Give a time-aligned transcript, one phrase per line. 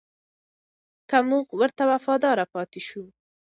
[1.09, 3.03] که موږ ورته وفادار پاتې شو.